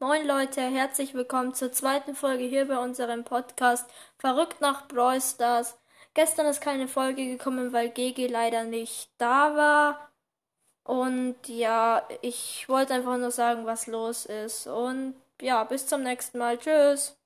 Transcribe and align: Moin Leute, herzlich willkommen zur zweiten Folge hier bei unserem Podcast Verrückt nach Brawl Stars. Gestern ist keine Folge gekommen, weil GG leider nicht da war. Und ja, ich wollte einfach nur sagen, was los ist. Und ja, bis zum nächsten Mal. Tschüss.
Moin 0.00 0.24
Leute, 0.28 0.60
herzlich 0.60 1.12
willkommen 1.14 1.54
zur 1.54 1.72
zweiten 1.72 2.14
Folge 2.14 2.44
hier 2.44 2.68
bei 2.68 2.78
unserem 2.78 3.24
Podcast 3.24 3.90
Verrückt 4.16 4.60
nach 4.60 4.86
Brawl 4.86 5.20
Stars. 5.20 5.76
Gestern 6.14 6.46
ist 6.46 6.60
keine 6.60 6.86
Folge 6.86 7.26
gekommen, 7.26 7.72
weil 7.72 7.90
GG 7.90 8.28
leider 8.28 8.62
nicht 8.62 9.10
da 9.18 9.56
war. 9.56 10.10
Und 10.84 11.36
ja, 11.48 12.08
ich 12.22 12.68
wollte 12.68 12.94
einfach 12.94 13.18
nur 13.18 13.32
sagen, 13.32 13.66
was 13.66 13.88
los 13.88 14.26
ist. 14.26 14.68
Und 14.68 15.16
ja, 15.40 15.64
bis 15.64 15.88
zum 15.88 16.04
nächsten 16.04 16.38
Mal. 16.38 16.58
Tschüss. 16.58 17.18